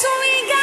[0.00, 0.62] Swinga.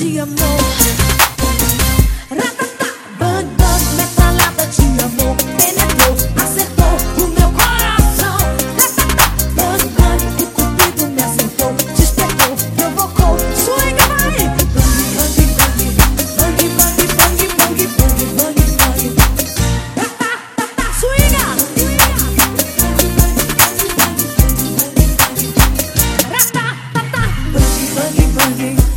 [0.00, 0.34] de amor.
[2.30, 2.86] Ratatá,
[3.18, 3.46] bang
[4.70, 5.36] de amor.
[5.58, 8.38] Penetrou, acertou o meu coração.
[8.78, 9.84] Ratatá, bang
[10.42, 11.72] o cupido me acertou.
[11.94, 14.40] Despertou, provocou, swing vai.
[14.74, 15.84] Bang bang bang,
[16.36, 19.36] bang bang bang bang bang bang bang.
[19.96, 21.44] Ratatá, tatá, swinga.
[26.30, 27.22] Ratatá, tatá,
[27.52, 28.89] bang bang bang.